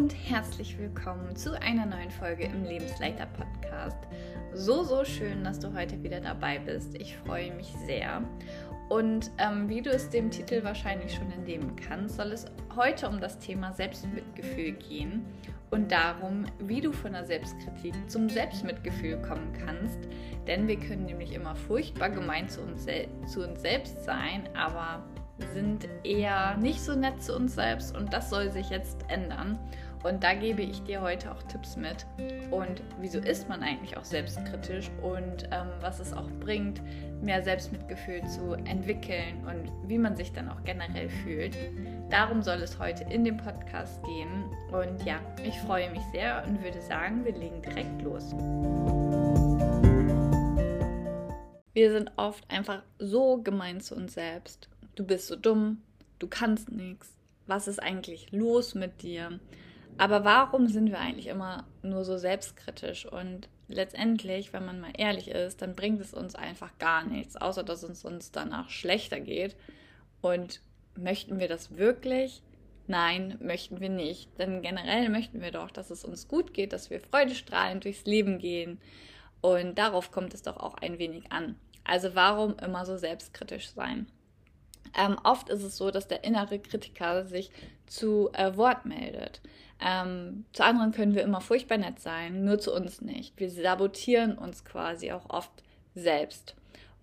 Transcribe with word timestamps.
und 0.00 0.14
herzlich 0.30 0.78
willkommen 0.78 1.36
zu 1.36 1.60
einer 1.60 1.84
neuen 1.84 2.10
Folge 2.10 2.44
im 2.44 2.64
Lebensleiter 2.64 3.26
Podcast. 3.26 3.98
So, 4.54 4.82
so 4.82 5.04
schön, 5.04 5.44
dass 5.44 5.58
du 5.58 5.74
heute 5.74 6.02
wieder 6.02 6.20
dabei 6.20 6.58
bist. 6.58 6.94
Ich 6.94 7.18
freue 7.18 7.52
mich 7.52 7.70
sehr. 7.84 8.22
Und 8.88 9.30
ähm, 9.36 9.68
wie 9.68 9.82
du 9.82 9.90
es 9.90 10.08
dem 10.08 10.30
Titel 10.30 10.64
wahrscheinlich 10.64 11.14
schon 11.14 11.30
entnehmen 11.30 11.76
kannst, 11.76 12.16
soll 12.16 12.32
es 12.32 12.46
heute 12.74 13.10
um 13.10 13.20
das 13.20 13.40
Thema 13.40 13.74
Selbstmitgefühl 13.74 14.72
gehen 14.72 15.26
und 15.70 15.92
darum, 15.92 16.46
wie 16.60 16.80
du 16.80 16.92
von 16.92 17.12
der 17.12 17.26
Selbstkritik 17.26 17.92
zum 18.08 18.30
Selbstmitgefühl 18.30 19.20
kommen 19.20 19.52
kannst. 19.66 19.98
Denn 20.46 20.66
wir 20.66 20.78
können 20.78 21.04
nämlich 21.04 21.34
immer 21.34 21.54
furchtbar 21.54 22.08
gemein 22.08 22.48
zu 22.48 22.62
uns, 22.62 22.86
zu 23.26 23.46
uns 23.46 23.60
selbst 23.60 24.02
sein, 24.02 24.48
aber 24.54 25.04
sind 25.52 25.88
eher 26.04 26.56
nicht 26.58 26.80
so 26.80 26.94
nett 26.94 27.22
zu 27.22 27.34
uns 27.34 27.54
selbst 27.54 27.96
und 27.96 28.12
das 28.12 28.30
soll 28.30 28.50
sich 28.50 28.70
jetzt 28.70 29.04
ändern. 29.08 29.58
Und 30.02 30.24
da 30.24 30.32
gebe 30.32 30.62
ich 30.62 30.82
dir 30.84 31.02
heute 31.02 31.30
auch 31.30 31.42
Tipps 31.42 31.76
mit. 31.76 32.06
Und 32.50 32.82
wieso 33.00 33.18
ist 33.18 33.48
man 33.50 33.62
eigentlich 33.62 33.98
auch 33.98 34.04
selbstkritisch 34.04 34.90
und 35.02 35.44
ähm, 35.52 35.68
was 35.80 36.00
es 36.00 36.14
auch 36.14 36.28
bringt, 36.40 36.80
mehr 37.22 37.42
Selbstmitgefühl 37.42 38.26
zu 38.26 38.54
entwickeln 38.54 39.44
und 39.46 39.70
wie 39.88 39.98
man 39.98 40.16
sich 40.16 40.32
dann 40.32 40.48
auch 40.48 40.64
generell 40.64 41.10
fühlt. 41.10 41.54
Darum 42.08 42.42
soll 42.42 42.62
es 42.62 42.78
heute 42.78 43.04
in 43.04 43.24
dem 43.24 43.36
Podcast 43.36 44.02
gehen. 44.04 44.44
Und 44.72 45.04
ja, 45.04 45.20
ich 45.44 45.58
freue 45.60 45.90
mich 45.90 46.02
sehr 46.12 46.44
und 46.46 46.62
würde 46.64 46.80
sagen, 46.80 47.22
wir 47.24 47.32
legen 47.32 47.60
direkt 47.60 48.00
los. 48.00 48.32
Wir 51.74 51.92
sind 51.92 52.10
oft 52.16 52.50
einfach 52.50 52.82
so 52.98 53.42
gemein 53.42 53.80
zu 53.80 53.94
uns 53.96 54.14
selbst. 54.14 54.70
Du 54.94 55.04
bist 55.04 55.28
so 55.28 55.36
dumm, 55.36 55.82
du 56.18 56.26
kannst 56.26 56.72
nichts. 56.72 57.14
Was 57.46 57.68
ist 57.68 57.82
eigentlich 57.82 58.32
los 58.32 58.74
mit 58.74 59.02
dir? 59.02 59.38
Aber 60.00 60.24
warum 60.24 60.66
sind 60.66 60.88
wir 60.88 60.98
eigentlich 60.98 61.26
immer 61.26 61.66
nur 61.82 62.06
so 62.06 62.16
selbstkritisch? 62.16 63.04
Und 63.04 63.50
letztendlich, 63.68 64.50
wenn 64.54 64.64
man 64.64 64.80
mal 64.80 64.94
ehrlich 64.96 65.28
ist, 65.28 65.60
dann 65.60 65.76
bringt 65.76 66.00
es 66.00 66.14
uns 66.14 66.34
einfach 66.34 66.70
gar 66.78 67.04
nichts, 67.04 67.36
außer 67.36 67.62
dass 67.62 67.82
es 67.82 68.02
uns 68.06 68.32
danach 68.32 68.70
schlechter 68.70 69.20
geht. 69.20 69.56
Und 70.22 70.62
möchten 70.96 71.38
wir 71.38 71.48
das 71.48 71.76
wirklich? 71.76 72.42
Nein, 72.86 73.36
möchten 73.42 73.78
wir 73.80 73.90
nicht. 73.90 74.30
Denn 74.38 74.62
generell 74.62 75.10
möchten 75.10 75.42
wir 75.42 75.50
doch, 75.50 75.70
dass 75.70 75.90
es 75.90 76.02
uns 76.02 76.28
gut 76.28 76.54
geht, 76.54 76.72
dass 76.72 76.88
wir 76.88 77.02
freudestrahlend 77.02 77.84
durchs 77.84 78.06
Leben 78.06 78.38
gehen. 78.38 78.80
Und 79.42 79.76
darauf 79.76 80.12
kommt 80.12 80.32
es 80.32 80.40
doch 80.40 80.56
auch 80.56 80.76
ein 80.76 80.98
wenig 80.98 81.30
an. 81.30 81.56
Also 81.84 82.14
warum 82.14 82.56
immer 82.56 82.86
so 82.86 82.96
selbstkritisch 82.96 83.68
sein? 83.68 84.06
Ähm, 84.96 85.16
oft 85.24 85.48
ist 85.48 85.62
es 85.62 85.76
so, 85.76 85.90
dass 85.90 86.08
der 86.08 86.24
innere 86.24 86.58
Kritiker 86.58 87.26
sich 87.26 87.50
zu 87.86 88.30
äh, 88.32 88.56
Wort 88.56 88.86
meldet. 88.86 89.40
Ähm, 89.80 90.44
zu 90.52 90.64
anderen 90.64 90.92
können 90.92 91.14
wir 91.14 91.22
immer 91.22 91.40
furchtbar 91.40 91.78
nett 91.78 92.00
sein, 92.00 92.44
nur 92.44 92.58
zu 92.58 92.74
uns 92.74 93.00
nicht. 93.00 93.38
Wir 93.38 93.50
sabotieren 93.50 94.36
uns 94.36 94.64
quasi 94.64 95.12
auch 95.12 95.28
oft 95.30 95.50
selbst. 95.94 96.54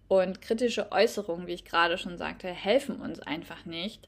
Und 0.07 0.41
kritische 0.41 0.91
Äußerungen, 0.91 1.47
wie 1.47 1.53
ich 1.53 1.66
gerade 1.66 1.97
schon 1.97 2.17
sagte, 2.17 2.47
helfen 2.47 3.02
uns 3.02 3.19
einfach 3.19 3.66
nicht, 3.66 4.07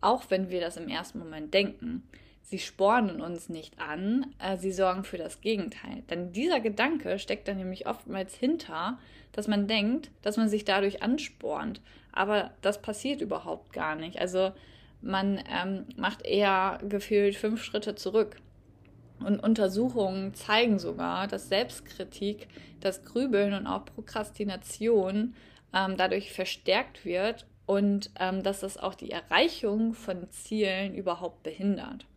auch 0.00 0.24
wenn 0.28 0.50
wir 0.50 0.60
das 0.60 0.76
im 0.76 0.88
ersten 0.88 1.18
Moment 1.18 1.54
denken. 1.54 2.08
Sie 2.50 2.58
spornen 2.58 3.20
uns 3.20 3.50
nicht 3.50 3.78
an, 3.78 4.34
äh, 4.38 4.56
sie 4.56 4.72
sorgen 4.72 5.04
für 5.04 5.18
das 5.18 5.42
Gegenteil. 5.42 6.02
Denn 6.08 6.32
dieser 6.32 6.60
Gedanke 6.60 7.18
steckt 7.18 7.46
dann 7.46 7.58
nämlich 7.58 7.86
oftmals 7.86 8.34
hinter, 8.34 8.98
dass 9.32 9.48
man 9.48 9.68
denkt, 9.68 10.10
dass 10.22 10.38
man 10.38 10.48
sich 10.48 10.64
dadurch 10.64 11.02
anspornt. 11.02 11.82
Aber 12.10 12.50
das 12.62 12.80
passiert 12.80 13.20
überhaupt 13.20 13.74
gar 13.74 13.96
nicht. 13.96 14.18
Also 14.18 14.52
man 15.02 15.44
ähm, 15.46 15.84
macht 15.98 16.24
eher 16.24 16.78
gefühlt 16.88 17.36
fünf 17.36 17.62
Schritte 17.62 17.96
zurück. 17.96 18.36
Und 19.22 19.40
Untersuchungen 19.40 20.32
zeigen 20.32 20.78
sogar, 20.78 21.26
dass 21.26 21.50
Selbstkritik, 21.50 22.48
das 22.80 23.04
Grübeln 23.04 23.52
und 23.52 23.66
auch 23.66 23.84
Prokrastination 23.84 25.34
ähm, 25.74 25.96
dadurch 25.98 26.32
verstärkt 26.32 27.04
wird 27.04 27.44
und 27.66 28.10
ähm, 28.18 28.42
dass 28.42 28.60
das 28.60 28.78
auch 28.78 28.94
die 28.94 29.10
Erreichung 29.10 29.92
von 29.92 30.30
Zielen 30.30 30.94
überhaupt 30.94 31.42
behindert. 31.42 32.07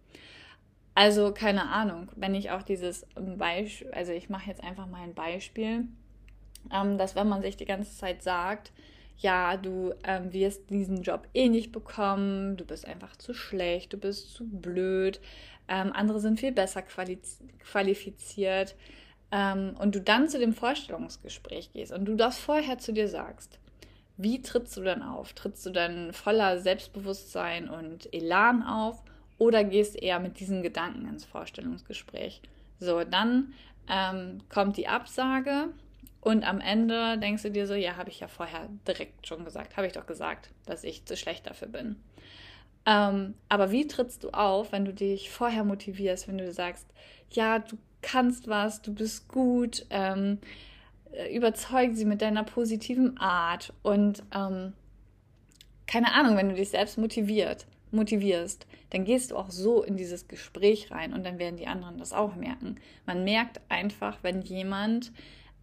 Also 0.94 1.32
keine 1.34 1.70
Ahnung, 1.70 2.10
wenn 2.16 2.36
ich 2.36 2.52
auch 2.52 2.64
dieses 2.64 3.06
Beispiel, 3.16 3.92
also 3.92 4.12
ich 4.12 4.30
mache 4.30 4.50
jetzt 4.50 4.64
einfach 4.64 4.88
mal 4.88 5.02
ein 5.02 5.14
Beispiel, 5.14 5.86
ähm, 6.72 6.98
dass 6.98 7.16
wenn 7.16 7.30
man 7.30 7.42
sich 7.42 7.56
die 7.56 7.66
ganze 7.66 7.96
Zeit 7.96 8.24
sagt, 8.24 8.72
ja, 9.18 9.56
du 9.56 9.94
ähm, 10.04 10.34
wirst 10.34 10.70
diesen 10.70 11.04
Job 11.04 11.28
eh 11.34 11.48
nicht 11.48 11.72
bekommen, 11.72 12.58
du 12.58 12.66
bist 12.66 12.88
einfach 12.88 13.16
zu 13.16 13.34
schlecht, 13.34 13.94
du 13.94 13.98
bist 13.98 14.34
zu 14.34 14.46
blöd, 14.48 15.22
ähm, 15.68 15.94
andere 15.94 16.20
sind 16.20 16.40
viel 16.40 16.52
besser 16.52 16.82
quali 16.82 17.20
qualifiziert 17.60 18.76
ähm, 19.32 19.76
und 19.80 19.96
du 19.96 20.02
dann 20.02 20.28
zu 20.28 20.40
dem 20.40 20.54
Vorstellungsgespräch 20.54 21.72
gehst 21.72 21.94
und 21.94 22.06
du 22.06 22.16
das 22.16 22.38
vorher 22.38 22.80
zu 22.80 22.92
dir 22.94 23.08
sagst. 23.08 23.60
Wie 24.18 24.42
trittst 24.42 24.76
du 24.76 24.82
dann 24.82 25.02
auf? 25.04 25.34
Trittst 25.34 25.66
du 25.66 25.70
dann 25.70 26.14
voller 26.14 26.60
Selbstbewusstsein 26.60 27.70
und 27.70 28.14
Elan 28.14 28.62
auf 28.62 29.02
oder 29.42 29.64
gehst 29.64 29.96
eher 29.96 30.20
mit 30.20 30.40
diesen 30.40 30.62
Gedanken 30.62 31.08
ins 31.08 31.26
Vorstellungsgespräch? 31.26 32.44
So, 32.80 33.04
dann 33.04 33.54
ähm, 33.90 34.38
kommt 34.50 34.78
die 34.78 34.88
Absage 34.88 35.70
und 36.20 36.48
am 36.48 36.62
Ende 36.62 37.18
denkst 37.18 37.42
du 37.42 37.50
dir 37.50 37.66
so, 37.66 37.74
ja, 37.74 37.98
habe 37.98 38.12
ich 38.12 38.20
ja 38.20 38.28
vorher 38.28 38.70
direkt 38.88 39.26
schon 39.26 39.44
gesagt, 39.44 39.78
habe 39.78 39.88
ich 39.88 39.94
doch 39.94 40.06
gesagt, 40.06 40.52
dass 40.68 40.84
ich 40.84 41.06
zu 41.06 41.18
schlecht 41.18 41.48
dafür 41.48 41.70
bin. 41.70 41.96
Ähm, 42.86 43.34
aber 43.50 43.72
wie 43.72 43.88
trittst 43.88 44.24
du 44.24 44.30
auf, 44.30 44.74
wenn 44.74 44.86
du 44.86 44.94
dich 44.94 45.32
vorher 45.32 45.64
motivierst, 45.64 46.28
wenn 46.28 46.38
du 46.38 46.52
sagst, 46.52 46.86
ja, 47.32 47.58
du 47.58 47.80
kannst 48.04 48.48
was, 48.48 48.84
du 48.84 48.94
bist 48.94 49.28
gut, 49.28 49.88
ähm, 49.90 50.38
äh, 51.14 51.36
überzeug 51.36 51.96
sie 51.96 52.06
mit 52.06 52.22
deiner 52.22 52.44
positiven 52.44 53.18
Art 53.18 53.74
und 53.82 54.22
ähm, 54.36 54.74
keine 55.88 56.14
Ahnung, 56.14 56.38
wenn 56.38 56.50
du 56.50 56.56
dich 56.56 56.70
selbst 56.70 57.00
motiviert, 57.00 57.66
motivierst, 57.92 58.66
dann 58.90 59.06
gehst 59.06 59.32
du 59.32 59.38
auch 59.38 59.50
so 59.50 59.84
in 59.84 59.98
dieses 59.98 60.28
Gespräch 60.28 60.92
rein 60.92 61.14
und 61.14 61.26
dann 61.26 61.40
werden 61.40 61.58
die 61.58 61.68
anderen 61.68 61.98
das 61.98 62.14
auch 62.14 62.36
merken. 62.36 62.78
Man 63.06 63.24
merkt 63.24 63.62
einfach, 63.70 64.18
wenn 64.22 64.42
jemand 64.42 65.12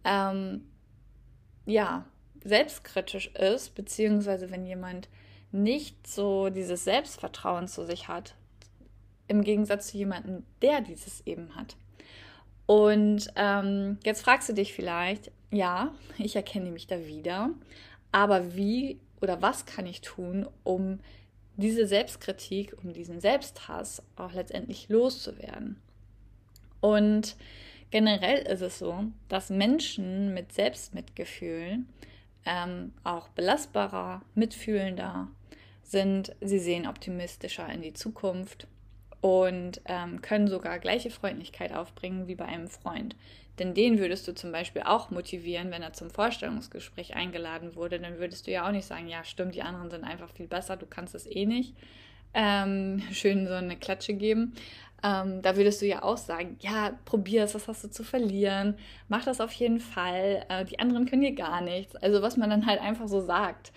ähm, 0.03 0.65
ja, 1.65 2.05
selbstkritisch 2.43 3.27
ist, 3.35 3.75
beziehungsweise 3.75 4.51
wenn 4.51 4.65
jemand 4.65 5.09
nicht 5.51 6.07
so 6.07 6.49
dieses 6.49 6.83
Selbstvertrauen 6.83 7.67
zu 7.67 7.85
sich 7.85 8.07
hat, 8.07 8.35
im 9.27 9.43
Gegensatz 9.43 9.87
zu 9.87 9.97
jemandem, 9.97 10.43
der 10.61 10.81
dieses 10.81 11.25
eben 11.25 11.55
hat. 11.55 11.75
Und 12.65 13.31
ähm, 13.35 13.97
jetzt 14.03 14.21
fragst 14.21 14.49
du 14.49 14.53
dich 14.53 14.73
vielleicht, 14.73 15.31
ja, 15.51 15.93
ich 16.17 16.35
erkenne 16.35 16.71
mich 16.71 16.87
da 16.87 17.05
wieder, 17.05 17.49
aber 18.11 18.55
wie 18.55 18.99
oder 19.21 19.41
was 19.41 19.65
kann 19.65 19.85
ich 19.85 20.01
tun, 20.01 20.47
um 20.63 20.99
diese 21.59 21.87
Selbstkritik, 21.87 22.75
um 22.83 22.93
diesen 22.93 23.19
Selbsthass 23.19 24.01
auch 24.15 24.33
letztendlich 24.33 24.89
loszuwerden? 24.89 25.77
Und 26.81 27.35
Generell 27.91 28.43
ist 28.43 28.61
es 28.61 28.77
so, 28.79 29.05
dass 29.29 29.49
Menschen 29.49 30.33
mit 30.33 30.53
Selbstmitgefühl 30.53 31.79
ähm, 32.45 32.93
auch 33.03 33.29
belastbarer, 33.29 34.21
mitfühlender 34.35 35.27
sind. 35.83 36.35
Sie 36.39 36.59
sehen 36.59 36.87
optimistischer 36.87 37.67
in 37.69 37.81
die 37.81 37.93
Zukunft 37.93 38.67
und 39.21 39.81
ähm, 39.85 40.21
können 40.21 40.47
sogar 40.47 40.77
gleiche 40.77 41.09
Freundlichkeit 41.09 41.73
aufbringen 41.73 42.27
wie 42.27 42.35
bei 42.35 42.45
einem 42.45 42.67
Freund. 42.67 43.15
Denn 43.59 43.73
den 43.73 43.99
würdest 43.99 44.27
du 44.27 44.33
zum 44.33 44.51
Beispiel 44.51 44.83
auch 44.83 45.09
motivieren, 45.09 45.69
wenn 45.71 45.83
er 45.83 45.93
zum 45.93 46.09
Vorstellungsgespräch 46.09 47.15
eingeladen 47.15 47.75
wurde. 47.75 47.99
Dann 47.99 48.17
würdest 48.17 48.47
du 48.47 48.51
ja 48.51 48.65
auch 48.65 48.71
nicht 48.71 48.85
sagen, 48.85 49.07
ja 49.07 49.23
stimmt, 49.23 49.55
die 49.55 49.61
anderen 49.61 49.91
sind 49.91 50.03
einfach 50.05 50.29
viel 50.29 50.47
besser, 50.47 50.77
du 50.77 50.85
kannst 50.85 51.13
es 51.13 51.27
eh 51.27 51.45
nicht. 51.45 51.75
Ähm, 52.33 53.01
schön 53.11 53.47
so 53.47 53.53
eine 53.53 53.75
Klatsche 53.75 54.13
geben. 54.13 54.53
Ähm, 55.03 55.41
da 55.41 55.55
würdest 55.55 55.81
du 55.81 55.85
ja 55.85 56.03
auch 56.03 56.17
sagen, 56.17 56.57
ja, 56.59 56.91
probier 57.05 57.43
es, 57.43 57.55
was 57.55 57.67
hast 57.67 57.83
du 57.83 57.89
zu 57.89 58.03
verlieren? 58.03 58.75
Mach 59.07 59.23
das 59.23 59.41
auf 59.41 59.51
jeden 59.53 59.79
Fall. 59.79 60.45
Äh, 60.49 60.65
die 60.65 60.79
anderen 60.79 61.05
können 61.05 61.21
dir 61.21 61.35
gar 61.35 61.61
nichts. 61.61 61.95
Also 61.97 62.21
was 62.21 62.37
man 62.37 62.49
dann 62.49 62.65
halt 62.65 62.81
einfach 62.81 63.07
so 63.07 63.21
sagt. 63.21 63.71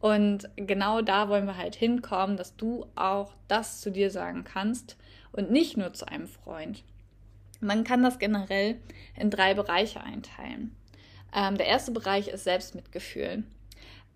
Und 0.00 0.50
genau 0.56 1.00
da 1.00 1.28
wollen 1.28 1.46
wir 1.46 1.56
halt 1.56 1.76
hinkommen, 1.76 2.36
dass 2.36 2.56
du 2.56 2.86
auch 2.94 3.32
das 3.48 3.80
zu 3.80 3.90
dir 3.90 4.10
sagen 4.10 4.44
kannst 4.44 4.96
und 5.32 5.50
nicht 5.50 5.76
nur 5.76 5.92
zu 5.94 6.06
einem 6.06 6.26
Freund. 6.26 6.84
Man 7.60 7.84
kann 7.84 8.02
das 8.02 8.18
generell 8.18 8.80
in 9.16 9.30
drei 9.30 9.54
Bereiche 9.54 10.02
einteilen. 10.02 10.74
Ähm, 11.34 11.56
der 11.56 11.66
erste 11.66 11.92
Bereich 11.92 12.28
ist 12.28 12.44
Selbstmitgefühl. 12.44 13.44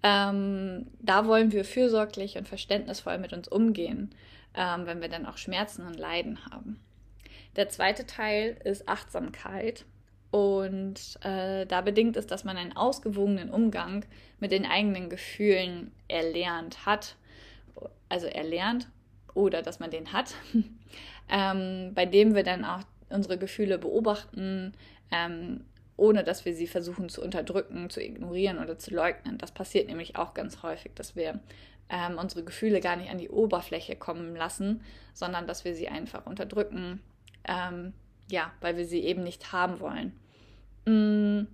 Ähm, 0.03 0.87
da 1.01 1.27
wollen 1.27 1.51
wir 1.53 1.65
fürsorglich 1.65 2.37
und 2.37 2.47
verständnisvoll 2.49 3.19
mit 3.19 3.33
uns 3.33 3.49
umgehen 3.49 4.15
ähm, 4.59 4.87
wenn 4.87 5.01
wir 5.01 5.09
dann 5.09 5.27
auch 5.27 5.39
Schmerzen 5.39 5.87
und 5.87 5.99
Leiden 5.99 6.45
haben. 6.51 6.81
Der 7.57 7.69
zweite 7.69 8.07
Teil 8.07 8.57
ist 8.65 8.89
Achtsamkeit. 8.89 9.85
Und 10.31 11.19
äh, 11.23 11.65
da 11.65 11.81
bedingt 11.81 12.17
es, 12.19 12.27
dass 12.27 12.45
man 12.45 12.59
einen 12.59 12.77
ausgewogenen 12.77 13.49
Umgang 13.49 14.05
mit 14.41 14.53
den 14.53 14.67
eigenen 14.67 15.09
Gefühlen 15.09 15.91
erlernt 16.07 16.85
hat, 16.85 17.17
also 18.11 18.27
erlernt 18.27 18.89
oder 19.33 19.63
dass 19.63 19.81
man 19.81 19.91
den 19.91 20.13
hat, 20.13 20.35
ähm, 21.31 21.93
bei 21.95 22.05
dem 22.05 22.35
wir 22.35 22.43
dann 22.43 22.67
auch 22.67 22.83
unsere 23.11 23.39
Gefühle 23.39 23.79
beobachten, 23.79 24.75
ähm, 25.11 25.65
ohne 25.97 26.23
dass 26.23 26.45
wir 26.45 26.55
sie 26.55 26.67
versuchen 26.67 27.09
zu 27.09 27.23
unterdrücken, 27.23 27.91
zu 27.91 28.01
ignorieren 28.01 28.59
oder 28.59 28.79
zu 28.79 28.95
leugnen. 28.95 29.39
Das 29.39 29.53
passiert 29.53 29.89
nämlich 29.89 30.17
auch 30.17 30.33
ganz 30.33 30.63
häufig, 30.63 30.93
dass 30.95 31.17
wir 31.17 31.41
ähm, 31.91 32.19
unsere 32.19 32.45
Gefühle 32.45 32.81
gar 32.81 32.97
nicht 32.97 33.11
an 33.11 33.19
die 33.19 33.31
Oberfläche 33.31 33.97
kommen 33.97 34.37
lassen, 34.37 34.83
sondern 35.13 35.47
dass 35.47 35.65
wir 35.65 35.75
sie 35.75 35.89
einfach 35.89 36.27
unterdrücken, 36.27 37.01
ähm, 37.45 37.95
ja, 38.31 38.53
weil 38.61 38.77
wir 38.77 38.87
sie 38.87 39.01
eben 39.01 39.23
nicht 39.23 39.53
haben 39.53 39.81
wollen. 39.81 40.13
Mm. 40.85 41.49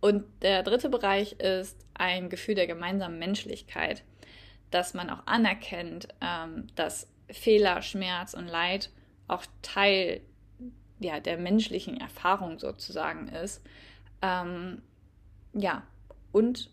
Und 0.00 0.24
der 0.42 0.62
dritte 0.62 0.88
Bereich 0.88 1.32
ist 1.32 1.76
ein 1.94 2.28
Gefühl 2.28 2.54
der 2.54 2.66
gemeinsamen 2.66 3.18
Menschlichkeit, 3.18 4.04
dass 4.70 4.94
man 4.94 5.10
auch 5.10 5.26
anerkennt, 5.26 6.08
ähm, 6.20 6.68
dass 6.74 7.08
Fehler, 7.30 7.82
Schmerz 7.82 8.34
und 8.34 8.46
Leid 8.46 8.90
auch 9.28 9.44
Teil 9.62 10.20
ja, 10.98 11.20
der 11.20 11.38
menschlichen 11.38 12.00
Erfahrung 12.00 12.58
sozusagen 12.58 13.28
ist. 13.28 13.62
Ähm, 14.22 14.82
ja, 15.52 15.82
und 16.32 16.70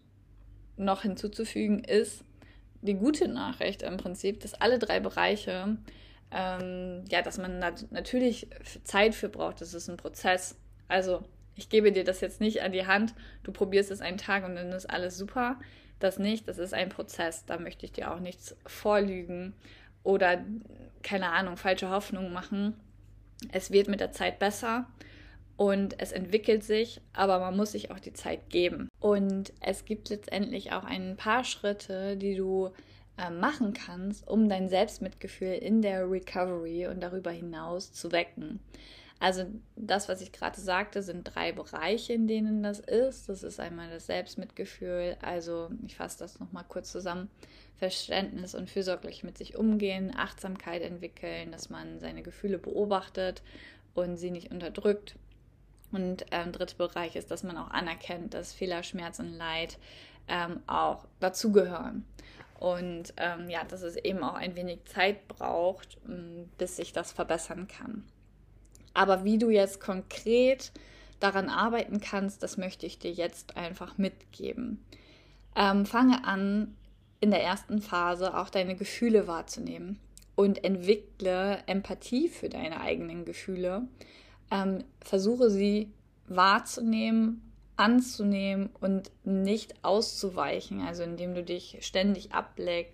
noch 0.78 1.02
hinzuzufügen 1.02 1.84
ist 1.84 2.24
die 2.82 2.96
gute 2.96 3.28
Nachricht 3.28 3.82
im 3.82 3.98
Prinzip, 3.98 4.40
dass 4.42 4.54
alle 4.54 4.80
drei 4.80 5.00
Bereiche, 5.00 5.78
ähm, 6.32 7.04
ja, 7.10 7.22
dass 7.22 7.38
man 7.38 7.60
nat 7.60 7.86
natürlich 7.92 8.48
Zeit 8.84 9.16
für 9.16 9.30
braucht. 9.30 9.62
Das 9.62 9.74
ist 9.74 9.90
ein 9.90 9.98
Prozess. 9.98 10.58
Also 10.88 11.24
ich 11.56 11.70
gebe 11.70 11.92
dir 11.92 12.04
das 12.04 12.22
jetzt 12.22 12.42
nicht 12.42 12.62
an 12.62 12.72
die 12.72 12.88
Hand, 12.88 13.14
du 13.44 13.52
probierst 13.52 13.92
es 13.92 14.02
einen 14.02 14.18
Tag 14.18 14.44
und 14.46 14.56
dann 14.56 14.72
ist 14.72 14.90
alles 14.90 15.18
super. 15.18 15.60
Das 16.00 16.20
nicht, 16.20 16.48
das 16.48 16.58
ist 16.58 16.74
ein 16.74 16.90
Prozess. 16.90 17.46
Da 17.46 17.58
möchte 17.58 17.86
ich 17.86 17.94
dir 17.94 18.12
auch 18.12 18.20
nichts 18.20 18.56
vorlügen 18.66 19.54
oder, 20.04 20.44
keine 21.02 21.32
Ahnung, 21.32 21.58
falsche 21.58 21.90
Hoffnungen 21.90 22.34
machen. 22.34 22.76
Es 23.52 23.72
wird 23.72 23.88
mit 23.88 24.00
der 24.00 24.12
Zeit 24.12 24.40
besser 24.40 24.88
und 25.58 26.00
es 26.00 26.12
entwickelt 26.12 26.64
sich, 26.64 27.02
aber 27.14 27.40
man 27.40 27.56
muss 27.56 27.74
sich 27.74 27.92
auch 27.92 28.00
die 28.00 28.14
Zeit 28.14 28.50
geben. 28.50 28.90
Und 29.00 29.54
es 29.62 29.86
gibt 29.86 30.10
letztendlich 30.10 30.72
auch 30.72 30.84
ein 30.84 31.16
paar 31.18 31.44
Schritte, 31.44 32.18
die 32.18 32.36
du 32.36 32.72
äh, 33.18 33.30
machen 33.30 33.74
kannst, 33.74 34.28
um 34.28 34.50
dein 34.50 34.70
Selbstmitgefühl 34.70 35.54
in 35.54 35.82
der 35.82 36.10
Recovery 36.10 36.88
und 36.88 37.02
darüber 37.02 37.32
hinaus 37.32 37.94
zu 37.94 38.12
wecken. 38.12 38.60
Also 39.24 39.46
das, 39.78 40.10
was 40.10 40.20
ich 40.20 40.34
gerade 40.34 40.60
sagte, 40.60 41.02
sind 41.02 41.24
drei 41.24 41.54
Bereiche, 41.54 42.12
in 42.12 42.28
denen 42.28 42.62
das 42.62 42.82
ist. 42.82 43.30
Das 43.30 43.42
ist 43.42 43.58
einmal 43.58 43.90
das 43.90 44.08
Selbstmitgefühl, 44.08 45.16
also 45.22 45.70
ich 45.88 45.96
fasse 45.96 46.20
das 46.20 46.42
nochmal 46.42 46.66
kurz 46.68 46.92
zusammen. 46.92 47.30
Verständnis 47.78 48.54
und 48.54 48.70
fürsorglich 48.70 49.24
mit 49.24 49.38
sich 49.38 49.56
umgehen, 49.56 50.14
Achtsamkeit 50.14 50.82
entwickeln, 50.82 51.54
dass 51.54 51.70
man 51.70 52.02
seine 52.02 52.22
Gefühle 52.22 52.58
beobachtet 52.58 53.44
und 53.94 54.18
sie 54.18 54.30
nicht 54.30 54.52
unterdrückt. 54.52 55.16
Und 55.94 56.26
ähm, 56.32 56.52
dritter 56.52 56.76
Bereich 56.76 57.16
ist, 57.16 57.32
dass 57.32 57.44
man 57.44 57.56
auch 57.56 57.72
anerkennt, 57.72 58.34
dass 58.34 58.52
Fehler, 58.52 58.84
Schmerz 58.84 59.20
und 59.20 59.32
Leid 59.32 59.78
ähm, 60.28 60.60
auch 60.68 61.06
dazugehören. 61.22 62.06
Und 62.60 63.14
ähm, 63.16 63.50
ja, 63.50 63.64
dass 63.64 63.84
es 63.84 63.96
eben 63.96 64.22
auch 64.22 64.36
ein 64.36 64.58
wenig 64.58 64.84
Zeit 64.84 65.30
braucht, 65.30 65.98
bis 66.58 66.76
sich 66.76 66.92
das 66.92 67.14
verbessern 67.14 67.70
kann. 67.70 68.04
Aber 68.94 69.24
wie 69.24 69.38
du 69.38 69.50
jetzt 69.50 69.80
konkret 69.80 70.72
daran 71.20 71.50
arbeiten 71.50 72.02
kannst, 72.02 72.44
das 72.44 72.58
möchte 72.58 72.86
ich 72.86 73.00
dir 73.00 73.12
jetzt 73.12 73.58
einfach 73.58 73.98
mitgeben. 73.98 74.84
Ähm, 75.56 75.86
fange 75.86 76.26
an, 76.26 76.76
in 77.20 77.32
der 77.32 77.42
ersten 77.42 77.82
Phase 77.82 78.38
auch 78.38 78.50
deine 78.50 78.76
Gefühle 78.76 79.28
wahrzunehmen 79.28 80.00
und 80.36 80.64
entwickle 80.64 81.60
Empathie 81.68 82.28
für 82.28 82.50
deine 82.50 82.82
eigenen 82.82 83.24
Gefühle. 83.24 83.88
Ähm, 84.52 84.84
versuche 85.00 85.50
sie 85.50 85.92
wahrzunehmen, 86.28 87.54
anzunehmen 87.76 88.70
und 88.82 89.12
nicht 89.24 89.84
auszuweichen, 89.84 90.82
also 90.82 91.04
indem 91.04 91.34
du 91.34 91.44
dich 91.44 91.78
ständig 91.82 92.34
ablenkst, 92.34 92.94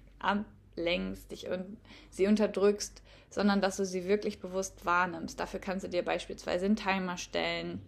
ablenkst 0.79 1.31
dich 1.31 1.47
und 1.47 1.77
sie 2.09 2.27
unterdrückst, 2.27 3.01
sondern 3.29 3.61
dass 3.61 3.77
du 3.77 3.85
sie 3.85 4.07
wirklich 4.07 4.39
bewusst 4.39 4.85
wahrnimmst. 4.85 5.39
Dafür 5.39 5.59
kannst 5.59 5.85
du 5.85 5.89
dir 5.89 6.03
beispielsweise 6.03 6.65
einen 6.65 6.75
Timer 6.75 7.17
stellen 7.17 7.81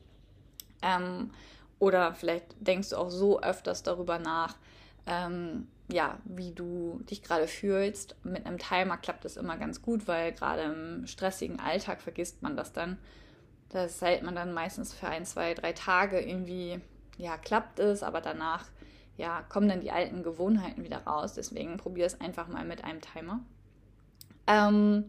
ähm, 0.82 1.32
oder 1.80 2.14
vielleicht 2.14 2.46
denkst 2.60 2.90
du 2.90 2.98
auch 2.98 3.10
so 3.10 3.42
öfters 3.42 3.84
darüber 3.84 4.20
nach, 4.20 4.56
ähm, 5.08 5.68
ja, 5.92 6.20
wie 6.26 6.54
du 6.54 7.02
dich 7.10 7.24
gerade 7.24 7.48
fühlst. 7.48 8.16
Mit 8.24 8.46
einem 8.46 8.60
Timer 8.60 8.98
klappt 8.98 9.26
das 9.26 9.38
immer 9.38 9.58
ganz 9.58 9.82
gut, 9.82 10.08
weil 10.08 10.32
gerade 10.34 10.62
im 10.64 11.08
stressigen 11.08 11.60
Alltag 11.60 12.02
vergisst 12.02 12.42
man 12.44 12.56
das 12.56 12.72
dann. 12.72 12.98
Das 13.70 14.02
hält 14.02 14.22
man 14.24 14.36
dann 14.36 14.54
meistens 14.54 14.94
für 14.94 15.08
ein, 15.08 15.26
zwei, 15.26 15.54
drei 15.54 15.74
Tage 15.74 16.20
irgendwie, 16.20 16.82
ja, 17.18 17.38
klappt 17.38 17.80
es, 17.80 18.04
aber 18.04 18.22
danach, 18.22 18.66
ja, 19.22 19.44
kommen 19.44 19.70
dann 19.70 19.82
die 19.82 19.92
alten 19.92 20.24
Gewohnheiten 20.24 20.84
wieder 20.84 21.04
raus. 21.04 21.34
Deswegen 21.34 21.78
probier 21.78 22.08
es 22.08 22.20
einfach 22.20 22.48
mal 22.48 22.66
mit 22.66 22.84
einem 22.84 23.02
Timer. 23.02 23.40
Ähm, 24.48 25.06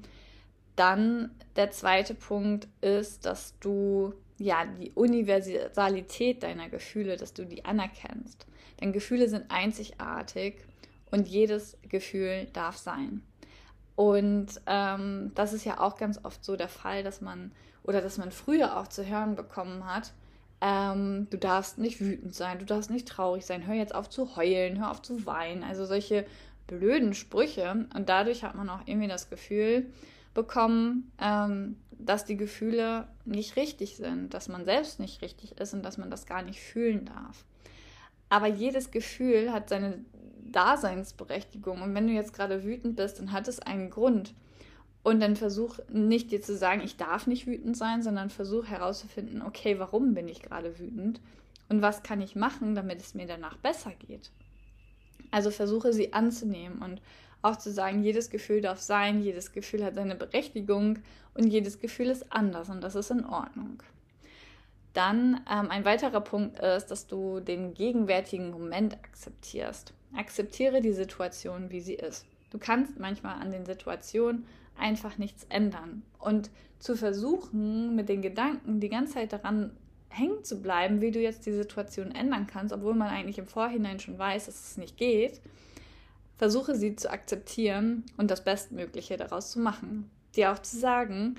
dann 0.77 1.31
der 1.57 1.71
zweite 1.71 2.15
Punkt 2.15 2.69
ist, 2.83 3.25
dass 3.25 3.59
du 3.59 4.13
ja 4.37 4.67
die 4.67 4.91
Universalität 4.93 6.43
deiner 6.43 6.69
Gefühle, 6.69 7.17
dass 7.17 7.33
du 7.33 7.47
die 7.47 7.65
anerkennst. 7.65 8.47
Denn 8.81 8.93
Gefühle 8.93 9.31
sind 9.31 9.51
einzigartig 9.51 10.57
und 11.11 11.27
jedes 11.27 11.79
Gefühl 11.89 12.49
darf 12.53 12.77
sein. 12.77 13.23
Und 13.97 14.61
ähm, 14.67 15.33
das 15.35 15.55
ist 15.55 15.65
ja 15.65 15.81
auch 15.81 15.97
ganz 15.97 16.23
oft 16.23 16.45
so 16.45 16.57
der 16.57 16.69
Fall, 16.69 17.03
dass 17.03 17.23
man 17.23 17.53
oder 17.83 18.03
dass 18.03 18.19
man 18.19 18.31
früher 18.31 18.77
auch 18.77 18.89
zu 18.89 19.07
hören 19.07 19.37
bekommen 19.37 19.87
hat, 19.87 20.13
ähm, 20.63 21.27
du 21.29 21.39
darfst 21.39 21.79
nicht 21.79 22.01
wütend 22.01 22.35
sein, 22.37 22.61
du 22.61 22.65
darfst 22.65 22.89
nicht 22.89 23.09
traurig 23.09 23.45
sein, 23.45 23.67
hör 23.67 23.75
jetzt 23.75 23.95
auf 23.95 24.09
zu 24.09 24.37
heulen, 24.37 24.79
hör 24.79 24.93
auf 24.93 25.03
zu 25.03 25.27
weinen. 25.27 25.65
Also 25.65 25.85
solche 25.85 26.25
blöden 26.69 27.15
Sprüche. 27.15 27.87
Und 27.95 28.09
dadurch 28.09 28.45
hat 28.45 28.55
man 28.55 28.71
auch 28.71 28.83
irgendwie 28.87 29.09
das 29.09 29.29
Gefühl 29.29 29.87
bekommen, 30.35 31.11
ähm, 31.21 31.77
dass 31.91 32.25
die 32.25 32.37
Gefühle 32.37 33.09
nicht 33.25 33.57
richtig 33.57 33.97
sind, 33.97 34.35
dass 34.35 34.49
man 34.49 34.65
selbst 34.65 35.01
nicht 35.01 35.21
richtig 35.21 35.59
ist 35.59 35.75
und 35.75 35.85
dass 35.85 35.99
man 35.99 36.11
das 36.11 36.27
gar 36.27 36.43
nicht 36.43 36.61
fühlen 36.61 37.07
darf. 37.07 37.45
Aber 38.29 38.47
jedes 38.47 38.93
Gefühl 38.93 39.53
hat 39.53 39.69
seine 39.69 40.05
Daseinsberechtigung. 40.45 41.83
Und 41.83 41.95
wenn 41.95 42.07
du 42.07 42.13
jetzt 42.13 42.33
gerade 42.33 42.63
wütend 42.63 42.97
bist, 42.97 43.19
dann 43.19 43.33
hat 43.33 43.49
es 43.49 43.59
einen 43.59 43.91
Grund. 43.91 44.33
Und 45.03 45.21
dann 45.21 45.35
versuch 45.35 45.79
nicht 45.89 46.31
dir 46.31 46.41
zu 46.41 46.57
sagen, 46.57 46.81
ich 46.81 46.97
darf 46.97 47.27
nicht 47.27 47.47
wütend 47.47 47.77
sein, 47.77 48.03
sondern 48.03 48.31
versuch 48.31 48.67
herauszufinden, 48.67 49.43
okay, 49.43 49.79
warum 49.79 50.15
bin 50.15 50.29
ich 50.29 50.43
gerade 50.43 50.79
wütend 50.79 51.21
und 51.69 51.83
was 51.83 52.03
kann 52.03 52.21
ich 52.21 52.37
machen, 52.37 52.75
damit 52.75 53.01
es 53.01 53.15
mir 53.15 53.27
danach 53.27 53.57
besser 53.57 53.93
geht. 54.07 54.31
Also 55.33 55.51
versuche 55.51 55.93
sie 55.93 56.13
anzunehmen 56.13 56.79
und 56.83 57.01
auch 57.41 57.57
zu 57.57 57.73
sagen, 57.73 58.05
jedes 58.05 58.31
Gefühl 58.31 58.61
darf 58.61 58.81
sein, 58.81 59.23
jedes 59.23 59.53
Gefühl 59.53 59.85
hat 59.85 59.97
seine 59.97 60.15
Berechtigung 60.15 61.01
und 61.35 61.49
jedes 61.49 61.81
Gefühl 61.81 62.09
ist 62.09 62.33
anders 62.33 62.69
und 62.69 62.83
das 62.83 62.95
ist 62.95 63.11
in 63.11 63.25
Ordnung. 63.25 63.83
Dann 64.93 65.41
ähm, 65.51 65.71
ein 65.71 65.85
weiterer 65.85 66.21
Punkt 66.21 66.59
ist, 66.61 66.87
dass 66.87 67.07
du 67.07 67.41
den 67.41 67.75
gegenwärtigen 67.75 68.51
Moment 68.51 68.95
akzeptierst. 68.95 69.95
Akzeptiere 70.15 70.83
die 70.83 70.93
Situation, 70.93 71.71
wie 71.71 71.81
sie 71.81 71.95
ist. 71.95 72.27
Du 72.51 72.59
kannst 72.59 73.01
manchmal 73.01 73.41
an 73.41 73.51
den 73.51 73.65
Situationen 73.65 74.47
einfach 74.79 75.19
nichts 75.19 75.45
ändern. 75.49 76.03
Und 76.19 76.51
zu 76.79 76.97
versuchen, 76.97 77.95
mit 77.95 78.09
den 78.09 78.23
Gedanken 78.23 78.81
die 78.81 78.89
ganze 78.89 79.15
Zeit 79.15 79.33
daran 79.33 79.71
hängen 80.09 80.45
zu 80.45 80.61
bleiben, 80.61 81.01
wie 81.01 81.11
du 81.11 81.21
jetzt 81.21 81.47
die 81.47 81.53
Situation 81.53 82.13
ändern 82.13 82.47
kannst, 82.47 82.75
obwohl 82.75 82.95
man 82.95 83.09
eigentlich 83.09 83.39
im 83.39 83.47
Vorhinein 83.47 84.01
schon 84.01 84.19
weiß, 84.19 84.47
dass 84.47 84.71
es 84.71 84.77
nicht 84.77 84.97
geht, 84.97 85.41
versuche 86.37 86.75
sie 86.75 86.97
zu 86.97 87.11
akzeptieren 87.11 88.05
und 88.17 88.31
das 88.31 88.45
Bestmögliche 88.45 89.17
daraus 89.17 89.53
zu 89.53 89.61
machen. 89.61 90.11
Dir 90.35 90.53
auch 90.53 90.59
zu 90.59 90.79
sagen, 90.79 91.37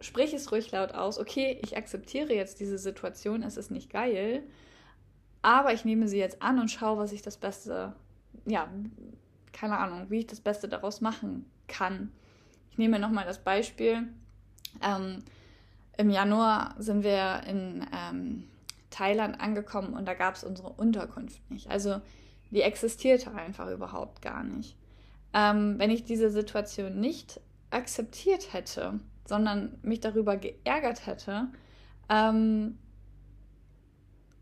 sprich 0.00 0.32
es 0.32 0.52
ruhig 0.52 0.70
laut 0.70 0.92
aus, 0.92 1.18
okay, 1.18 1.58
ich 1.62 1.76
akzeptiere 1.76 2.32
jetzt 2.34 2.60
diese 2.60 2.78
Situation, 2.78 3.42
es 3.42 3.56
ist 3.56 3.70
nicht 3.70 3.90
geil, 3.90 4.42
aber 5.42 5.72
ich 5.72 5.84
nehme 5.84 6.08
sie 6.08 6.18
jetzt 6.18 6.42
an 6.42 6.58
und 6.58 6.70
schaue, 6.70 6.98
was 6.98 7.12
ich 7.12 7.22
das 7.22 7.36
Beste, 7.36 7.94
ja, 8.46 8.68
keine 9.52 9.78
Ahnung, 9.78 10.06
wie 10.08 10.20
ich 10.20 10.26
das 10.26 10.40
Beste 10.40 10.68
daraus 10.68 11.00
machen 11.00 11.50
kann. 11.66 12.12
Ich 12.78 12.80
nehme 12.80 13.00
nochmal 13.00 13.24
das 13.24 13.38
Beispiel. 13.42 14.06
Ähm, 14.80 15.24
Im 15.96 16.10
Januar 16.10 16.76
sind 16.78 17.02
wir 17.02 17.42
in 17.48 17.84
ähm, 17.92 18.44
Thailand 18.88 19.40
angekommen 19.40 19.94
und 19.94 20.06
da 20.06 20.14
gab 20.14 20.36
es 20.36 20.44
unsere 20.44 20.68
Unterkunft 20.68 21.50
nicht. 21.50 21.68
Also 21.68 22.00
die 22.52 22.62
existierte 22.62 23.34
einfach 23.34 23.68
überhaupt 23.68 24.22
gar 24.22 24.44
nicht. 24.44 24.76
Ähm, 25.34 25.74
wenn 25.78 25.90
ich 25.90 26.04
diese 26.04 26.30
Situation 26.30 27.00
nicht 27.00 27.40
akzeptiert 27.70 28.52
hätte, 28.52 29.00
sondern 29.24 29.76
mich 29.82 29.98
darüber 29.98 30.36
geärgert 30.36 31.04
hätte 31.04 31.48
ähm, 32.08 32.78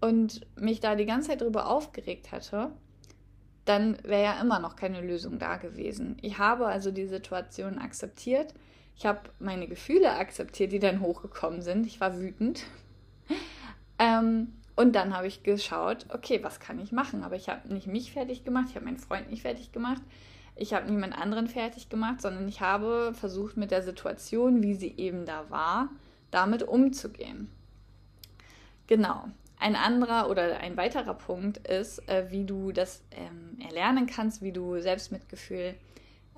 und 0.02 0.46
mich 0.60 0.80
da 0.80 0.94
die 0.94 1.06
ganze 1.06 1.30
Zeit 1.30 1.40
darüber 1.40 1.70
aufgeregt 1.70 2.32
hätte, 2.32 2.70
dann 3.66 3.98
wäre 4.04 4.22
ja 4.22 4.40
immer 4.40 4.58
noch 4.58 4.76
keine 4.76 5.00
Lösung 5.00 5.38
da 5.38 5.56
gewesen. 5.56 6.16
Ich 6.22 6.38
habe 6.38 6.66
also 6.66 6.90
die 6.90 7.06
Situation 7.06 7.78
akzeptiert. 7.78 8.54
Ich 8.96 9.04
habe 9.04 9.20
meine 9.38 9.66
Gefühle 9.66 10.12
akzeptiert, 10.12 10.72
die 10.72 10.78
dann 10.78 11.00
hochgekommen 11.00 11.60
sind. 11.60 11.86
Ich 11.86 12.00
war 12.00 12.18
wütend. 12.18 12.64
ähm, 13.98 14.52
und 14.76 14.94
dann 14.94 15.16
habe 15.16 15.26
ich 15.26 15.42
geschaut, 15.42 16.06
okay, 16.10 16.42
was 16.42 16.60
kann 16.60 16.78
ich 16.78 16.92
machen? 16.92 17.24
Aber 17.24 17.34
ich 17.34 17.48
habe 17.48 17.72
nicht 17.72 17.86
mich 17.86 18.12
fertig 18.12 18.44
gemacht, 18.44 18.66
ich 18.70 18.76
habe 18.76 18.84
meinen 18.84 18.98
Freund 18.98 19.30
nicht 19.30 19.42
fertig 19.42 19.72
gemacht, 19.72 20.02
ich 20.54 20.72
habe 20.72 20.90
niemand 20.90 21.18
anderen 21.18 21.48
fertig 21.48 21.88
gemacht, 21.88 22.20
sondern 22.20 22.46
ich 22.46 22.60
habe 22.60 23.12
versucht, 23.14 23.56
mit 23.56 23.70
der 23.70 23.82
Situation, 23.82 24.62
wie 24.62 24.74
sie 24.74 24.94
eben 24.96 25.24
da 25.24 25.50
war, 25.50 25.88
damit 26.30 26.62
umzugehen. 26.62 27.50
Genau. 28.86 29.28
Ein 29.58 29.74
anderer 29.74 30.28
oder 30.28 30.58
ein 30.58 30.76
weiterer 30.76 31.14
Punkt 31.14 31.66
ist, 31.66 32.06
äh, 32.08 32.30
wie 32.30 32.44
du 32.44 32.72
das 32.72 33.02
ähm, 33.10 33.58
erlernen 33.64 34.06
kannst, 34.06 34.42
wie 34.42 34.52
du 34.52 34.78
Selbstmitgefühl 34.80 35.74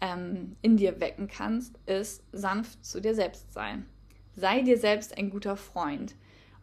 ähm, 0.00 0.56
in 0.62 0.76
dir 0.76 1.00
wecken 1.00 1.28
kannst, 1.28 1.78
ist 1.86 2.22
sanft 2.32 2.84
zu 2.84 3.00
dir 3.00 3.14
selbst 3.14 3.52
sein. 3.52 3.86
Sei 4.36 4.62
dir 4.62 4.78
selbst 4.78 5.18
ein 5.18 5.30
guter 5.30 5.56
Freund. 5.56 6.14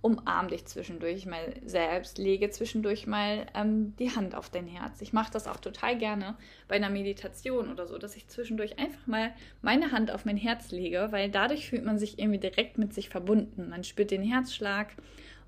Umarm 0.02 0.50
dich 0.50 0.66
zwischendurch 0.66 1.26
mal 1.26 1.56
selbst, 1.66 2.20
lege 2.20 2.52
zwischendurch 2.52 3.08
mal 3.08 3.48
ähm, 3.56 3.96
die 3.98 4.16
Hand 4.16 4.36
auf 4.36 4.50
dein 4.52 4.68
Herz. 4.68 5.02
Ich 5.02 5.14
mache 5.14 5.34
das 5.34 5.48
auch 5.48 5.58
total 5.58 5.98
gerne 5.98 6.38
bei 6.68 6.76
einer 6.76 6.92
Meditation 6.92 7.72
oder 7.72 7.88
so, 7.88 7.98
dass 7.98 8.16
ich 8.16 8.28
zwischendurch 8.28 8.78
einfach 8.78 9.08
mal 9.08 9.34
meine 9.64 9.92
Hand 9.92 10.12
auf 10.12 10.24
mein 10.24 10.38
Herz 10.38 10.72
lege, 10.72 11.08
weil 11.10 11.32
dadurch 11.32 11.68
fühlt 11.68 11.84
man 11.84 11.98
sich 11.98 12.20
irgendwie 12.20 12.38
direkt 12.38 12.78
mit 12.78 12.94
sich 12.94 13.10
verbunden. 13.10 13.68
Man 13.70 13.84
spürt 13.84 14.12
den 14.12 14.22
Herzschlag 14.22 14.96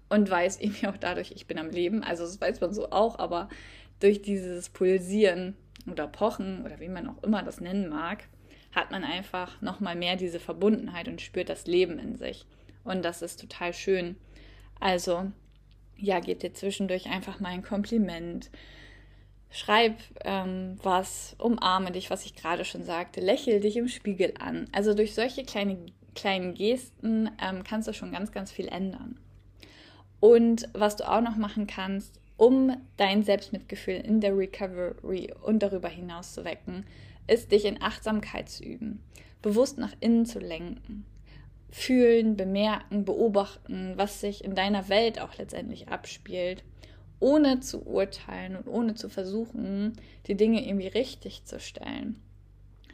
und 0.09 0.29
weiß 0.29 0.59
irgendwie 0.61 0.87
auch 0.87 0.97
dadurch, 0.97 1.31
ich 1.31 1.47
bin 1.47 1.57
am 1.57 1.69
Leben. 1.69 2.03
Also 2.03 2.23
das 2.23 2.39
weiß 2.39 2.61
man 2.61 2.73
so 2.73 2.91
auch, 2.91 3.19
aber 3.19 3.49
durch 3.99 4.21
dieses 4.21 4.69
Pulsieren 4.69 5.55
oder 5.89 6.07
Pochen 6.07 6.63
oder 6.65 6.79
wie 6.79 6.89
man 6.89 7.07
auch 7.07 7.23
immer 7.23 7.43
das 7.43 7.59
nennen 7.59 7.89
mag, 7.89 8.23
hat 8.71 8.91
man 8.91 9.03
einfach 9.03 9.61
nochmal 9.61 9.95
mehr 9.95 10.15
diese 10.15 10.39
Verbundenheit 10.39 11.07
und 11.07 11.21
spürt 11.21 11.49
das 11.49 11.65
Leben 11.67 11.99
in 11.99 12.15
sich. 12.15 12.45
Und 12.83 13.03
das 13.03 13.21
ist 13.21 13.41
total 13.41 13.73
schön. 13.73 14.15
Also, 14.79 15.31
ja, 15.97 16.19
gib 16.19 16.39
dir 16.39 16.53
zwischendurch 16.53 17.07
einfach 17.07 17.39
mal 17.39 17.49
ein 17.49 17.63
Kompliment. 17.63 18.49
Schreib 19.49 19.97
ähm, 20.23 20.77
was, 20.83 21.35
umarme 21.39 21.91
dich, 21.91 22.09
was 22.09 22.25
ich 22.25 22.35
gerade 22.35 22.65
schon 22.65 22.83
sagte, 22.83 23.19
lächel 23.19 23.59
dich 23.59 23.77
im 23.77 23.87
Spiegel 23.87 24.33
an. 24.39 24.67
Also 24.71 24.93
durch 24.93 25.15
solche 25.15 25.43
kleine, 25.43 25.77
kleinen 26.15 26.53
Gesten 26.53 27.31
ähm, 27.41 27.63
kannst 27.63 27.87
du 27.87 27.93
schon 27.93 28.11
ganz, 28.11 28.31
ganz 28.31 28.51
viel 28.51 28.67
ändern. 28.67 29.19
Und 30.19 30.69
was 30.74 30.95
du 30.95 31.09
auch 31.09 31.21
noch 31.21 31.36
machen 31.36 31.67
kannst, 31.67 32.19
um 32.38 32.75
dein 32.97 33.24
Selbstmitgefühl 33.24 33.95
in 33.95 34.21
der 34.21 34.38
Recovery 34.38 35.33
und 35.41 35.63
darüber 35.63 35.89
hinaus 35.89 36.33
zu 36.33 36.45
wecken, 36.45 36.86
ist 37.27 37.51
dich 37.51 37.65
in 37.65 37.81
Achtsamkeit 37.81 38.50
zu 38.50 38.63
üben, 38.63 39.03
bewusst 39.41 39.77
nach 39.77 39.93
innen 40.00 40.25
zu 40.25 40.39
lenken. 40.39 41.05
Fühlen, 41.69 42.38
bemerken, 42.38 43.03
beobachten, 43.03 43.93
was 43.97 44.21
sich 44.21 44.43
in 44.43 44.55
deiner 44.55 44.88
Welt 44.88 45.19
auch 45.19 45.38
letztendlich 45.38 45.89
abspielt, 45.89 46.63
ohne 47.19 47.59
zu 47.59 47.86
urteilen 47.86 48.55
und 48.55 48.67
ohne 48.67 48.95
zu 48.95 49.09
versuchen, 49.09 49.93
die 50.27 50.36
Dinge 50.36 50.65
irgendwie 50.65 50.88
richtig 50.88 51.43
zu 51.43 51.59
stellen. 51.59 52.21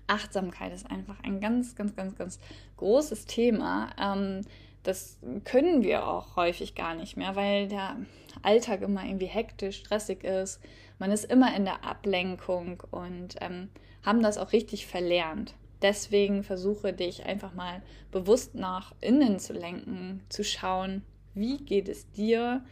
Achtsamkeit 0.08 0.74
ist 0.74 0.90
einfach 0.90 1.22
ein 1.24 1.40
ganz, 1.40 1.76
ganz, 1.76 1.96
ganz, 1.96 2.16
ganz 2.16 2.40
großes 2.78 3.26
Thema. 3.26 3.90
Ähm, 4.00 4.42
das 4.84 5.18
können 5.46 5.84
wir 5.84 6.08
auch 6.08 6.36
häufig 6.36 6.76
gar 6.76 6.94
nicht 6.94 7.18
mehr, 7.18 7.36
weil 7.36 7.68
der 7.68 7.98
Alltag 8.42 8.82
immer 8.82 9.04
irgendwie 9.06 9.28
hektisch, 9.28 9.80
stressig 9.80 10.24
ist. 10.24 10.62
Man 11.00 11.12
ist 11.12 11.26
immer 11.26 11.56
in 11.56 11.66
der 11.66 11.84
Ablenkung 11.84 12.84
und 12.92 13.36
ähm, 13.42 13.70
haben 14.04 14.22
das 14.22 14.38
auch 14.38 14.52
richtig 14.52 14.86
verlernt. 14.86 15.56
Deswegen 15.82 16.44
versuche 16.44 16.94
dich 16.94 17.26
einfach 17.26 17.54
mal 17.54 17.82
bewusst 18.12 18.56
nach 18.56 18.94
innen 19.02 19.40
zu 19.40 19.54
lenken, 19.54 20.24
zu 20.30 20.44
schauen, 20.44 21.04
wie 21.34 21.58
geht 21.58 21.90
es 21.90 22.10
dir? 22.12 22.64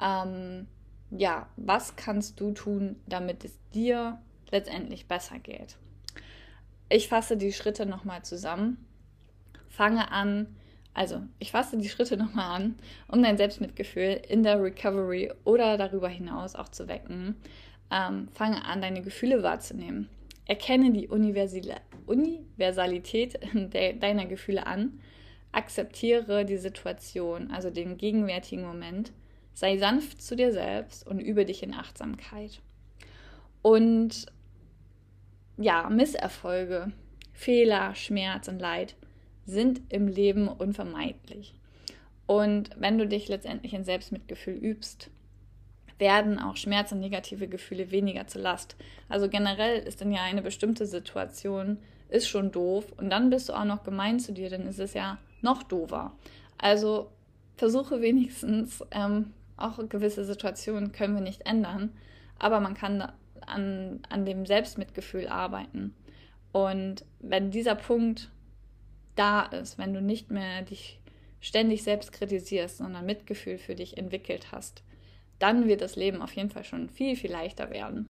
Ähm, 0.00 0.66
ja, 1.10 1.48
was 1.56 1.96
kannst 1.96 2.40
du 2.40 2.52
tun, 2.52 2.96
damit 3.06 3.44
es 3.44 3.58
dir 3.72 4.20
letztendlich 4.50 5.06
besser 5.06 5.38
geht? 5.38 5.76
Ich 6.88 7.08
fasse 7.08 7.36
die 7.36 7.52
Schritte 7.52 7.86
nochmal 7.86 8.24
zusammen. 8.24 8.84
Fange 9.68 10.10
an, 10.10 10.56
also, 10.96 11.20
ich 11.38 11.50
fasse 11.50 11.76
die 11.76 11.90
Schritte 11.90 12.16
nochmal 12.16 12.56
an, 12.56 12.76
um 13.08 13.22
dein 13.22 13.36
Selbstmitgefühl 13.36 14.22
in 14.30 14.42
der 14.42 14.62
Recovery 14.62 15.30
oder 15.44 15.76
darüber 15.76 16.08
hinaus 16.08 16.54
auch 16.54 16.70
zu 16.70 16.88
wecken. 16.88 17.36
Ähm, 17.90 18.28
fange 18.32 18.64
an, 18.64 18.80
deine 18.80 19.02
Gefühle 19.02 19.42
wahrzunehmen. 19.42 20.08
Erkenne 20.46 20.92
die 20.92 21.08
Universalität 21.08 23.38
de 23.52 23.98
deiner 23.98 24.24
Gefühle 24.24 24.66
an. 24.66 24.98
Akzeptiere 25.52 26.46
die 26.46 26.56
Situation, 26.56 27.50
also 27.50 27.68
den 27.68 27.98
gegenwärtigen 27.98 28.64
Moment. 28.64 29.12
Sei 29.52 29.76
sanft 29.76 30.22
zu 30.22 30.34
dir 30.34 30.50
selbst 30.50 31.06
und 31.06 31.20
übe 31.20 31.44
dich 31.44 31.62
in 31.62 31.74
Achtsamkeit. 31.74 32.62
Und 33.60 34.24
ja, 35.58 35.90
Misserfolge, 35.90 36.90
Fehler, 37.34 37.94
Schmerz 37.94 38.48
und 38.48 38.60
Leid 38.60 38.96
sind 39.46 39.80
im 39.88 40.08
Leben 40.08 40.48
unvermeidlich. 40.48 41.54
Und 42.26 42.70
wenn 42.78 42.98
du 42.98 43.06
dich 43.06 43.28
letztendlich 43.28 43.72
in 43.72 43.84
Selbstmitgefühl 43.84 44.54
übst, 44.54 45.10
werden 45.98 46.38
auch 46.38 46.56
Schmerz 46.56 46.92
und 46.92 47.00
negative 47.00 47.48
Gefühle 47.48 47.90
weniger 47.90 48.26
zur 48.26 48.42
Last. 48.42 48.76
Also 49.08 49.28
generell 49.28 49.78
ist 49.78 50.00
dann 50.00 50.12
ja 50.12 50.22
eine 50.22 50.42
bestimmte 50.42 50.86
Situation, 50.86 51.78
ist 52.08 52.28
schon 52.28 52.52
doof 52.52 52.92
und 52.98 53.10
dann 53.10 53.30
bist 53.30 53.48
du 53.48 53.54
auch 53.54 53.64
noch 53.64 53.82
gemein 53.82 54.20
zu 54.20 54.32
dir, 54.32 54.50
dann 54.50 54.66
ist 54.66 54.78
es 54.78 54.94
ja 54.94 55.18
noch 55.40 55.62
doofer. 55.62 56.12
Also 56.58 57.10
versuche 57.56 58.02
wenigstens, 58.02 58.84
ähm, 58.90 59.32
auch 59.56 59.78
gewisse 59.88 60.24
Situationen 60.24 60.92
können 60.92 61.14
wir 61.14 61.22
nicht 61.22 61.46
ändern, 61.46 61.92
aber 62.38 62.60
man 62.60 62.74
kann 62.74 63.10
an, 63.46 64.00
an 64.10 64.26
dem 64.26 64.44
Selbstmitgefühl 64.44 65.28
arbeiten. 65.28 65.94
Und 66.52 67.04
wenn 67.20 67.50
dieser 67.50 67.74
Punkt 67.74 68.30
da 69.16 69.42
ist, 69.42 69.78
wenn 69.78 69.92
du 69.92 70.00
nicht 70.00 70.30
mehr 70.30 70.62
dich 70.62 71.00
ständig 71.40 71.82
selbst 71.82 72.12
kritisierst, 72.12 72.78
sondern 72.78 73.06
Mitgefühl 73.06 73.58
für 73.58 73.74
dich 73.74 73.98
entwickelt 73.98 74.52
hast, 74.52 74.82
dann 75.38 75.66
wird 75.68 75.80
das 75.80 75.96
Leben 75.96 76.22
auf 76.22 76.32
jeden 76.32 76.50
Fall 76.50 76.64
schon 76.64 76.88
viel, 76.88 77.16
viel 77.16 77.30
leichter 77.30 77.70
werden. 77.70 78.06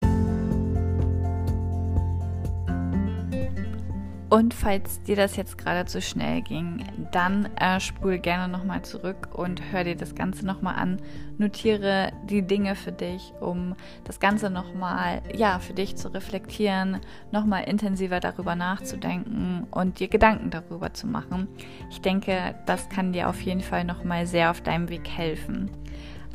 Und 4.34 4.52
falls 4.52 5.00
dir 5.04 5.14
das 5.14 5.36
jetzt 5.36 5.58
gerade 5.58 5.84
zu 5.84 6.02
schnell 6.02 6.42
ging, 6.42 6.84
dann 7.12 7.48
äh, 7.54 7.78
spul 7.78 8.18
gerne 8.18 8.52
nochmal 8.52 8.82
zurück 8.82 9.28
und 9.32 9.62
hör 9.70 9.84
dir 9.84 9.94
das 9.94 10.16
Ganze 10.16 10.44
nochmal 10.44 10.74
an. 10.74 11.00
Notiere 11.38 12.10
die 12.28 12.42
Dinge 12.42 12.74
für 12.74 12.90
dich, 12.90 13.32
um 13.40 13.76
das 14.02 14.18
Ganze 14.18 14.50
nochmal, 14.50 15.22
ja, 15.36 15.60
für 15.60 15.72
dich 15.72 15.94
zu 15.94 16.12
reflektieren, 16.12 16.98
nochmal 17.30 17.62
intensiver 17.68 18.18
darüber 18.18 18.56
nachzudenken 18.56 19.68
und 19.70 20.00
dir 20.00 20.08
Gedanken 20.08 20.50
darüber 20.50 20.92
zu 20.92 21.06
machen. 21.06 21.46
Ich 21.88 22.00
denke, 22.00 22.56
das 22.66 22.88
kann 22.88 23.12
dir 23.12 23.28
auf 23.28 23.40
jeden 23.40 23.60
Fall 23.60 23.84
nochmal 23.84 24.26
sehr 24.26 24.50
auf 24.50 24.60
deinem 24.60 24.88
Weg 24.88 25.08
helfen. 25.08 25.70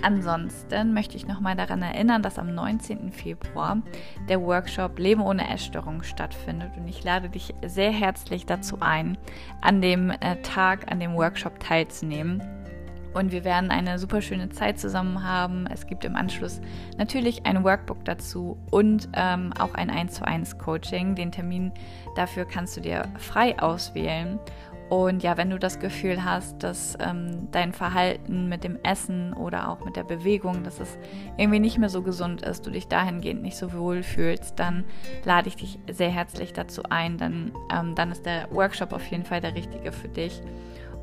Ansonsten 0.01 0.93
möchte 0.93 1.17
ich 1.17 1.27
nochmal 1.27 1.55
daran 1.55 1.81
erinnern, 1.81 2.23
dass 2.23 2.39
am 2.39 2.53
19. 2.55 3.11
Februar 3.11 3.81
der 4.29 4.41
Workshop 4.41 4.97
Leben 4.97 5.21
ohne 5.21 5.49
Essstörung 5.49 6.03
stattfindet 6.03 6.71
und 6.77 6.87
ich 6.87 7.03
lade 7.03 7.29
dich 7.29 7.53
sehr 7.65 7.91
herzlich 7.91 8.45
dazu 8.45 8.77
ein, 8.79 9.17
an 9.61 9.81
dem 9.81 10.09
äh, 10.09 10.41
Tag, 10.41 10.91
an 10.91 10.99
dem 10.99 11.15
Workshop 11.15 11.59
teilzunehmen. 11.59 12.41
Und 13.13 13.31
wir 13.31 13.43
werden 13.43 13.71
eine 13.71 13.97
super 13.97 14.21
schöne 14.21 14.49
Zeit 14.49 14.79
zusammen 14.79 15.23
haben. 15.23 15.65
Es 15.67 15.87
gibt 15.87 16.05
im 16.05 16.15
Anschluss 16.15 16.61
natürlich 16.97 17.45
ein 17.45 17.63
Workbook 17.63 18.05
dazu 18.05 18.57
und 18.69 19.09
ähm, 19.13 19.51
auch 19.57 19.73
ein 19.73 19.89
1 19.89 20.13
zu 20.13 20.25
1 20.27 20.59
Coaching. 20.59 21.15
Den 21.15 21.31
Termin 21.31 21.71
dafür 22.15 22.45
kannst 22.45 22.77
du 22.77 22.81
dir 22.81 23.07
frei 23.17 23.57
auswählen. 23.59 24.39
Und 24.89 25.21
ja, 25.21 25.37
wenn 25.37 25.51
du 25.51 25.59
das 25.59 25.79
Gefühl 25.79 26.25
hast, 26.25 26.63
dass 26.63 26.97
ähm, 26.99 27.47
dein 27.51 27.73
Verhalten 27.73 28.49
mit 28.49 28.63
dem 28.63 28.79
Essen 28.81 29.33
oder 29.33 29.69
auch 29.69 29.85
mit 29.85 29.95
der 29.95 30.03
Bewegung, 30.03 30.63
dass 30.63 30.79
es 30.79 30.97
irgendwie 31.37 31.59
nicht 31.59 31.77
mehr 31.77 31.89
so 31.89 32.01
gesund 32.01 32.41
ist, 32.41 32.65
du 32.65 32.71
dich 32.71 32.87
dahingehend 32.87 33.43
nicht 33.43 33.55
so 33.55 33.71
wohl 33.73 34.01
fühlst, 34.01 34.57
dann 34.57 34.85
lade 35.25 35.47
ich 35.47 35.55
dich 35.57 35.79
sehr 35.91 36.09
herzlich 36.09 36.53
dazu 36.53 36.81
ein. 36.89 37.19
Dann, 37.19 37.51
ähm, 37.71 37.93
dann 37.93 38.11
ist 38.11 38.25
der 38.25 38.49
Workshop 38.51 38.91
auf 38.91 39.05
jeden 39.07 39.25
Fall 39.25 39.41
der 39.41 39.53
richtige 39.53 39.91
für 39.91 40.09
dich. 40.09 40.41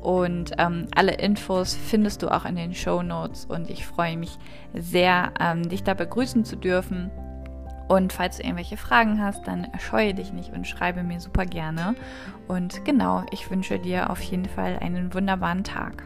Und 0.01 0.51
ähm, 0.57 0.87
alle 0.93 1.13
Infos 1.13 1.73
findest 1.73 2.23
du 2.23 2.29
auch 2.29 2.45
in 2.45 2.57
den 2.57 2.73
Show 2.73 3.01
Notes. 3.01 3.45
Und 3.45 3.69
ich 3.69 3.85
freue 3.85 4.17
mich 4.17 4.37
sehr, 4.73 5.31
ähm, 5.39 5.67
dich 5.69 5.83
da 5.83 5.93
begrüßen 5.93 6.43
zu 6.43 6.57
dürfen. 6.57 7.09
Und 7.87 8.13
falls 8.13 8.37
du 8.37 8.43
irgendwelche 8.43 8.77
Fragen 8.77 9.21
hast, 9.21 9.47
dann 9.47 9.67
scheue 9.79 10.13
dich 10.13 10.33
nicht 10.33 10.53
und 10.53 10.67
schreibe 10.67 11.03
mir 11.03 11.19
super 11.19 11.45
gerne. 11.45 11.95
Und 12.47 12.83
genau, 12.85 13.23
ich 13.31 13.49
wünsche 13.49 13.79
dir 13.79 14.09
auf 14.09 14.21
jeden 14.21 14.45
Fall 14.45 14.77
einen 14.79 15.13
wunderbaren 15.13 15.63
Tag. 15.63 16.03